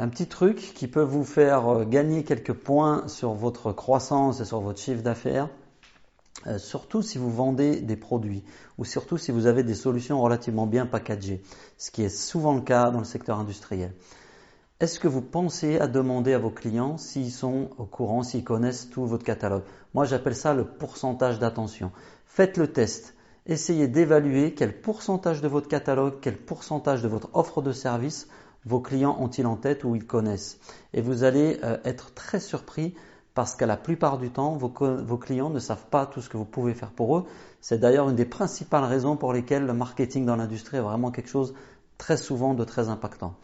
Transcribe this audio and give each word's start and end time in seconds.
Un 0.00 0.08
petit 0.08 0.28
truc 0.28 0.74
qui 0.76 0.86
peut 0.86 1.02
vous 1.02 1.24
faire 1.24 1.66
euh, 1.68 1.84
gagner 1.84 2.22
quelques 2.22 2.52
points 2.52 3.08
sur 3.08 3.32
votre 3.32 3.72
croissance 3.72 4.40
et 4.40 4.44
sur 4.44 4.60
votre 4.60 4.78
chiffre 4.78 5.02
d'affaires, 5.02 5.48
euh, 6.46 6.56
surtout 6.56 7.02
si 7.02 7.18
vous 7.18 7.32
vendez 7.32 7.80
des 7.80 7.96
produits 7.96 8.44
ou 8.78 8.84
surtout 8.84 9.18
si 9.18 9.32
vous 9.32 9.46
avez 9.46 9.64
des 9.64 9.74
solutions 9.74 10.20
relativement 10.22 10.68
bien 10.68 10.86
packagées, 10.86 11.42
ce 11.78 11.90
qui 11.90 12.04
est 12.04 12.16
souvent 12.16 12.54
le 12.54 12.60
cas 12.60 12.92
dans 12.92 13.00
le 13.00 13.04
secteur 13.04 13.40
industriel. 13.40 13.92
Est-ce 14.78 15.00
que 15.00 15.08
vous 15.08 15.20
pensez 15.20 15.80
à 15.80 15.88
demander 15.88 16.32
à 16.32 16.38
vos 16.38 16.52
clients 16.52 16.96
s'ils 16.96 17.32
sont 17.32 17.70
au 17.76 17.84
courant, 17.84 18.22
s'ils 18.22 18.44
connaissent 18.44 18.90
tout 18.90 19.04
votre 19.04 19.24
catalogue? 19.24 19.64
Moi, 19.94 20.04
j'appelle 20.04 20.36
ça 20.36 20.54
le 20.54 20.64
pourcentage 20.64 21.40
d'attention. 21.40 21.90
Faites 22.24 22.56
le 22.56 22.68
test. 22.68 23.16
Essayez 23.46 23.88
d'évaluer 23.88 24.54
quel 24.54 24.80
pourcentage 24.80 25.40
de 25.40 25.48
votre 25.48 25.66
catalogue, 25.66 26.18
quel 26.22 26.36
pourcentage 26.36 27.02
de 27.02 27.08
votre 27.08 27.30
offre 27.32 27.62
de 27.62 27.72
service 27.72 28.28
vos 28.64 28.80
clients 28.80 29.16
ont-ils 29.20 29.46
en 29.46 29.56
tête 29.56 29.84
ou 29.84 29.96
ils 29.96 30.06
connaissent. 30.06 30.58
Et 30.92 31.00
vous 31.00 31.24
allez 31.24 31.58
euh, 31.62 31.78
être 31.84 32.12
très 32.14 32.40
surpris 32.40 32.94
parce 33.34 33.54
qu'à 33.54 33.66
la 33.66 33.76
plupart 33.76 34.18
du 34.18 34.30
temps, 34.30 34.56
vos, 34.56 34.68
clients 35.16 35.50
ne 35.50 35.60
savent 35.60 35.86
pas 35.90 36.06
tout 36.06 36.20
ce 36.20 36.28
que 36.28 36.36
vous 36.36 36.44
pouvez 36.44 36.74
faire 36.74 36.90
pour 36.90 37.18
eux. 37.18 37.24
C'est 37.60 37.78
d'ailleurs 37.78 38.08
une 38.08 38.16
des 38.16 38.24
principales 38.24 38.82
raisons 38.82 39.16
pour 39.16 39.32
lesquelles 39.32 39.64
le 39.64 39.74
marketing 39.74 40.26
dans 40.26 40.34
l'industrie 40.34 40.78
est 40.78 40.80
vraiment 40.80 41.12
quelque 41.12 41.28
chose 41.30 41.54
très 41.98 42.16
souvent 42.16 42.54
de 42.54 42.64
très 42.64 42.88
impactant. 42.88 43.36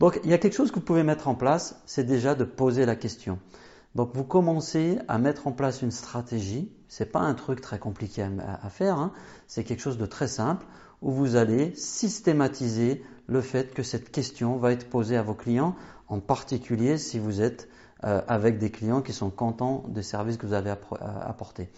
Donc 0.00 0.20
il 0.22 0.30
y 0.30 0.34
a 0.34 0.38
quelque 0.38 0.52
chose 0.52 0.70
que 0.70 0.76
vous 0.76 0.84
pouvez 0.84 1.02
mettre 1.02 1.28
en 1.28 1.34
place, 1.34 1.80
c'est 1.86 2.04
déjà 2.04 2.34
de 2.34 2.44
poser 2.44 2.84
la 2.84 2.94
question. 2.94 3.38
Donc 3.94 4.10
vous 4.12 4.24
commencez 4.24 4.98
à 5.08 5.16
mettre 5.16 5.46
en 5.46 5.52
place 5.52 5.80
une 5.80 5.90
stratégie. 5.90 6.70
C'est 6.88 7.10
pas 7.10 7.20
un 7.20 7.32
truc 7.32 7.62
très 7.62 7.78
compliqué 7.78 8.22
à, 8.22 8.68
faire, 8.68 8.98
hein. 8.98 9.12
c'est 9.46 9.64
quelque 9.64 9.80
chose 9.80 9.96
de 9.96 10.04
très 10.04 10.28
simple 10.28 10.66
où 11.02 11.10
vous 11.10 11.36
allez 11.36 11.74
systématiser 11.74 13.02
le 13.26 13.40
fait 13.40 13.74
que 13.74 13.82
cette 13.82 14.10
question 14.10 14.56
va 14.56 14.72
être 14.72 14.88
posée 14.88 15.16
à 15.16 15.22
vos 15.22 15.34
clients, 15.34 15.74
en 16.08 16.20
particulier 16.20 16.98
si 16.98 17.18
vous 17.18 17.40
êtes 17.40 17.68
euh, 18.04 18.20
avec 18.28 18.58
des 18.58 18.70
clients 18.70 19.02
qui 19.02 19.12
sont 19.12 19.30
contents 19.30 19.84
des 19.88 20.02
services 20.02 20.36
que 20.36 20.46
vous 20.46 20.52
avez 20.52 20.70
euh, 20.70 20.74
apportés. 21.22 21.68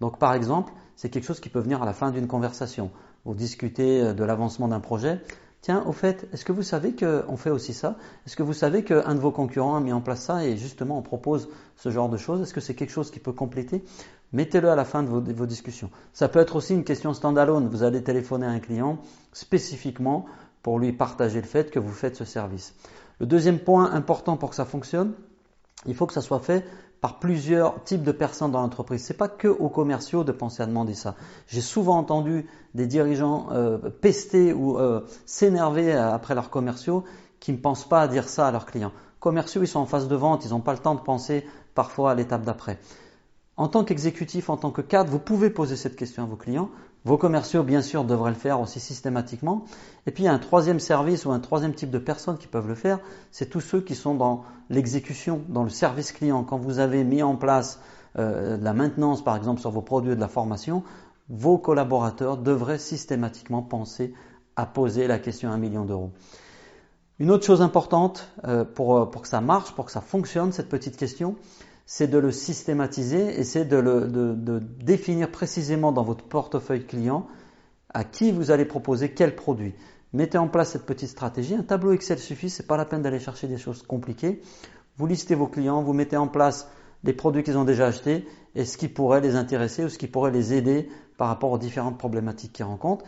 Donc 0.00 0.18
par 0.18 0.34
exemple, 0.34 0.72
c'est 0.96 1.08
quelque 1.08 1.24
chose 1.24 1.40
qui 1.40 1.48
peut 1.48 1.60
venir 1.60 1.82
à 1.82 1.86
la 1.86 1.92
fin 1.92 2.10
d'une 2.10 2.26
conversation. 2.26 2.90
Vous 3.24 3.34
discutez 3.34 4.00
euh, 4.00 4.12
de 4.12 4.24
l'avancement 4.24 4.68
d'un 4.68 4.80
projet. 4.80 5.20
Tiens, 5.62 5.84
au 5.86 5.92
fait, 5.92 6.26
est-ce 6.32 6.44
que 6.44 6.52
vous 6.52 6.62
savez 6.62 6.96
qu'on 6.96 7.36
fait 7.36 7.50
aussi 7.50 7.74
ça? 7.74 7.96
Est-ce 8.26 8.34
que 8.34 8.42
vous 8.42 8.54
savez 8.54 8.82
qu'un 8.82 9.14
de 9.14 9.20
vos 9.20 9.30
concurrents 9.30 9.76
a 9.76 9.80
mis 9.80 9.92
en 9.92 10.00
place 10.00 10.22
ça 10.22 10.44
et 10.46 10.56
justement 10.56 10.98
on 10.98 11.02
propose 11.02 11.50
ce 11.76 11.90
genre 11.90 12.08
de 12.08 12.16
choses? 12.16 12.40
Est-ce 12.40 12.54
que 12.54 12.62
c'est 12.62 12.74
quelque 12.74 12.92
chose 12.92 13.10
qui 13.10 13.20
peut 13.20 13.32
compléter? 13.32 13.84
Mettez-le 14.32 14.70
à 14.70 14.76
la 14.76 14.84
fin 14.84 15.02
de 15.02 15.08
vos, 15.08 15.46
discussions. 15.46 15.90
Ça 16.12 16.28
peut 16.28 16.38
être 16.38 16.54
aussi 16.54 16.74
une 16.74 16.84
question 16.84 17.12
standalone. 17.14 17.68
Vous 17.68 17.82
allez 17.82 18.02
téléphoner 18.02 18.46
à 18.46 18.50
un 18.50 18.60
client 18.60 18.98
spécifiquement 19.32 20.26
pour 20.62 20.78
lui 20.78 20.92
partager 20.92 21.40
le 21.40 21.46
fait 21.46 21.70
que 21.70 21.80
vous 21.80 21.92
faites 21.92 22.16
ce 22.16 22.24
service. 22.24 22.74
Le 23.18 23.26
deuxième 23.26 23.58
point 23.58 23.92
important 23.92 24.36
pour 24.36 24.50
que 24.50 24.56
ça 24.56 24.64
fonctionne, 24.64 25.12
il 25.86 25.94
faut 25.94 26.06
que 26.06 26.12
ça 26.12 26.20
soit 26.20 26.40
fait 26.40 26.64
par 27.00 27.18
plusieurs 27.18 27.82
types 27.82 28.02
de 28.02 28.12
personnes 28.12 28.52
dans 28.52 28.60
l'entreprise. 28.60 29.02
C'est 29.02 29.16
pas 29.16 29.28
que 29.28 29.48
aux 29.48 29.70
commerciaux 29.70 30.22
de 30.22 30.32
penser 30.32 30.62
à 30.62 30.66
demander 30.66 30.94
ça. 30.94 31.16
J'ai 31.48 31.62
souvent 31.62 31.96
entendu 31.98 32.46
des 32.74 32.86
dirigeants 32.86 33.48
euh, 33.52 33.78
pester 33.78 34.52
ou 34.52 34.78
euh, 34.78 35.00
s'énerver 35.24 35.92
après 35.92 36.34
leurs 36.34 36.50
commerciaux 36.50 37.04
qui 37.40 37.52
ne 37.52 37.56
pensent 37.56 37.88
pas 37.88 38.02
à 38.02 38.08
dire 38.08 38.28
ça 38.28 38.46
à 38.46 38.52
leurs 38.52 38.66
clients. 38.66 38.92
Commerciaux, 39.18 39.62
ils 39.62 39.68
sont 39.68 39.80
en 39.80 39.86
phase 39.86 40.08
de 40.08 40.16
vente, 40.16 40.44
ils 40.44 40.50
n'ont 40.50 40.60
pas 40.60 40.72
le 40.72 40.78
temps 40.78 40.94
de 40.94 41.00
penser 41.00 41.46
parfois 41.74 42.12
à 42.12 42.14
l'étape 42.14 42.42
d'après. 42.42 42.78
En 43.60 43.68
tant 43.68 43.84
qu'exécutif, 43.84 44.48
en 44.48 44.56
tant 44.56 44.70
que 44.70 44.80
cadre, 44.80 45.10
vous 45.10 45.18
pouvez 45.18 45.50
poser 45.50 45.76
cette 45.76 45.94
question 45.94 46.22
à 46.22 46.26
vos 46.26 46.36
clients. 46.36 46.70
Vos 47.04 47.18
commerciaux, 47.18 47.62
bien 47.62 47.82
sûr, 47.82 48.04
devraient 48.04 48.30
le 48.30 48.36
faire 48.36 48.58
aussi 48.58 48.80
systématiquement. 48.80 49.66
Et 50.06 50.12
puis, 50.12 50.22
il 50.22 50.26
y 50.26 50.28
a 50.30 50.32
un 50.32 50.38
troisième 50.38 50.80
service 50.80 51.26
ou 51.26 51.30
un 51.30 51.40
troisième 51.40 51.74
type 51.74 51.90
de 51.90 51.98
personnes 51.98 52.38
qui 52.38 52.46
peuvent 52.46 52.68
le 52.68 52.74
faire. 52.74 53.00
C'est 53.32 53.50
tous 53.50 53.60
ceux 53.60 53.82
qui 53.82 53.94
sont 53.94 54.14
dans 54.14 54.44
l'exécution, 54.70 55.42
dans 55.50 55.62
le 55.62 55.68
service 55.68 56.12
client. 56.12 56.42
Quand 56.42 56.56
vous 56.56 56.78
avez 56.78 57.04
mis 57.04 57.22
en 57.22 57.36
place 57.36 57.82
euh, 58.18 58.56
la 58.56 58.72
maintenance, 58.72 59.22
par 59.22 59.36
exemple, 59.36 59.60
sur 59.60 59.70
vos 59.70 59.82
produits 59.82 60.16
de 60.16 60.20
la 60.20 60.28
formation, 60.28 60.82
vos 61.28 61.58
collaborateurs 61.58 62.38
devraient 62.38 62.78
systématiquement 62.78 63.60
penser 63.60 64.14
à 64.56 64.64
poser 64.64 65.06
la 65.06 65.18
question 65.18 65.50
à 65.50 65.52
un 65.52 65.58
million 65.58 65.84
d'euros. 65.84 66.12
Une 67.18 67.30
autre 67.30 67.44
chose 67.44 67.60
importante 67.60 68.26
euh, 68.46 68.64
pour, 68.64 69.10
pour 69.10 69.20
que 69.20 69.28
ça 69.28 69.42
marche, 69.42 69.72
pour 69.72 69.84
que 69.84 69.92
ça 69.92 70.00
fonctionne, 70.00 70.50
cette 70.50 70.70
petite 70.70 70.96
question, 70.96 71.36
c'est 71.92 72.06
de 72.06 72.18
le 72.18 72.30
systématiser 72.30 73.40
et 73.40 73.42
c'est 73.42 73.64
de, 73.64 73.80
de, 73.80 74.60
définir 74.60 75.28
précisément 75.28 75.90
dans 75.90 76.04
votre 76.04 76.22
portefeuille 76.22 76.86
client 76.86 77.26
à 77.92 78.04
qui 78.04 78.30
vous 78.30 78.52
allez 78.52 78.64
proposer 78.64 79.12
quel 79.12 79.34
produit. 79.34 79.74
Mettez 80.12 80.38
en 80.38 80.46
place 80.46 80.70
cette 80.70 80.86
petite 80.86 81.08
stratégie. 81.08 81.56
Un 81.56 81.64
tableau 81.64 81.90
Excel 81.90 82.20
suffit, 82.20 82.48
c'est 82.48 82.68
pas 82.68 82.76
la 82.76 82.84
peine 82.84 83.02
d'aller 83.02 83.18
chercher 83.18 83.48
des 83.48 83.58
choses 83.58 83.82
compliquées. 83.82 84.40
Vous 84.98 85.08
listez 85.08 85.34
vos 85.34 85.48
clients, 85.48 85.82
vous 85.82 85.92
mettez 85.92 86.16
en 86.16 86.28
place 86.28 86.68
les 87.02 87.12
produits 87.12 87.42
qu'ils 87.42 87.58
ont 87.58 87.64
déjà 87.64 87.88
achetés 87.88 88.24
et 88.54 88.64
ce 88.64 88.78
qui 88.78 88.86
pourrait 88.86 89.20
les 89.20 89.34
intéresser 89.34 89.84
ou 89.84 89.88
ce 89.88 89.98
qui 89.98 90.06
pourrait 90.06 90.30
les 90.30 90.54
aider 90.54 90.88
par 91.16 91.26
rapport 91.26 91.50
aux 91.50 91.58
différentes 91.58 91.98
problématiques 91.98 92.52
qu'ils 92.52 92.66
rencontrent. 92.66 93.04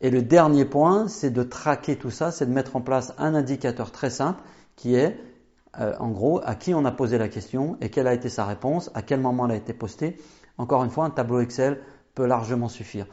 Et 0.00 0.10
le 0.10 0.22
dernier 0.22 0.64
point, 0.64 1.06
c'est 1.06 1.30
de 1.30 1.44
traquer 1.44 1.94
tout 1.94 2.10
ça, 2.10 2.32
c'est 2.32 2.46
de 2.46 2.52
mettre 2.52 2.74
en 2.74 2.80
place 2.80 3.14
un 3.16 3.36
indicateur 3.36 3.92
très 3.92 4.10
simple 4.10 4.42
qui 4.74 4.96
est 4.96 5.16
euh, 5.80 5.94
en 5.98 6.10
gros, 6.10 6.40
à 6.44 6.54
qui 6.54 6.74
on 6.74 6.84
a 6.84 6.92
posé 6.92 7.18
la 7.18 7.28
question 7.28 7.76
et 7.80 7.90
quelle 7.90 8.06
a 8.06 8.14
été 8.14 8.28
sa 8.28 8.44
réponse, 8.44 8.90
à 8.94 9.02
quel 9.02 9.20
moment 9.20 9.46
elle 9.46 9.52
a 9.52 9.56
été 9.56 9.72
postée. 9.72 10.16
Encore 10.58 10.84
une 10.84 10.90
fois, 10.90 11.04
un 11.04 11.10
tableau 11.10 11.40
Excel 11.40 11.80
peut 12.14 12.26
largement 12.26 12.68
suffire. 12.68 13.06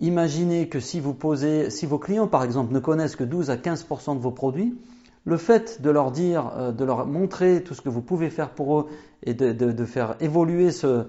Imaginez 0.00 0.68
que 0.68 0.80
si 0.80 1.00
vous 1.00 1.14
posez, 1.14 1.70
si 1.70 1.86
vos 1.86 1.98
clients 1.98 2.26
par 2.26 2.44
exemple 2.44 2.74
ne 2.74 2.80
connaissent 2.80 3.16
que 3.16 3.24
12 3.24 3.50
à 3.50 3.56
15% 3.56 4.16
de 4.16 4.20
vos 4.20 4.30
produits, 4.30 4.78
le 5.24 5.36
fait 5.36 5.80
de 5.80 5.90
leur 5.90 6.10
dire, 6.10 6.52
euh, 6.56 6.72
de 6.72 6.84
leur 6.84 7.06
montrer 7.06 7.62
tout 7.62 7.74
ce 7.74 7.82
que 7.82 7.88
vous 7.88 8.02
pouvez 8.02 8.30
faire 8.30 8.50
pour 8.50 8.80
eux 8.80 8.86
et 9.22 9.34
de, 9.34 9.84
faire 9.84 10.16
évoluer 10.20 10.70
ce, 10.70 11.06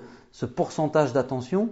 pourcentage 0.56 1.14
d'attention, 1.14 1.70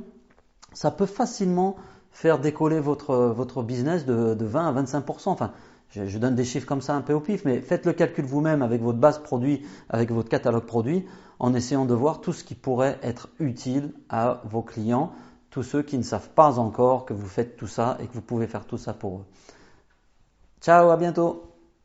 ça 0.73 0.91
peut 0.91 1.05
facilement 1.05 1.75
faire 2.11 2.39
décoller 2.39 2.79
votre, 2.79 3.15
votre 3.15 3.63
business 3.63 4.05
de, 4.05 4.33
de 4.33 4.45
20 4.45 4.75
à 4.75 4.83
25%. 4.83 5.29
Enfin, 5.29 5.51
je, 5.91 6.18
donne 6.18 6.35
des 6.35 6.44
chiffres 6.44 6.68
comme 6.68 6.81
ça 6.81 6.96
un 6.96 7.01
peu 7.01 7.13
au 7.13 7.19
pif, 7.19 7.46
mais 7.46 7.62
faites 7.62 7.85
le 7.85 7.94
calcul 7.94 8.25
vous-même 8.25 8.62
avec 8.62 8.81
votre 8.81 9.00
base 9.00 9.19
produit, 9.19 9.66
avec 9.90 10.12
votre 10.12 10.29
catalogue 10.29 10.66
produit, 10.66 11.06
en 11.40 11.53
essayant 11.53 11.85
de 11.85 11.94
voir 11.94 12.22
tout 12.22 12.34
ce 12.34 12.44
qui 12.44 12.56
pourrait 12.56 13.00
être 13.01 13.29
utile 13.40 13.94
à 14.09 14.41
vos 14.45 14.62
clients, 14.62 15.12
tous 15.50 15.63
ceux 15.63 15.84
qui 15.84 15.97
ne 15.97 16.03
savent 16.03 16.29
pas 16.29 16.59
encore 16.59 17.06
que 17.06 17.13
vous 17.13 17.28
faites 17.28 17.56
tout 17.56 17.68
ça 17.68 17.97
et 18.01 18.07
que 18.07 18.13
vous 18.13 18.22
pouvez 18.22 18.47
faire 18.47 18.66
tout 18.66 18.78
ça 18.78 18.94
pour 18.94 19.19
eux. 19.19 19.25
Ciao, 20.62 20.90
à 20.90 20.97
bientôt 20.97 21.54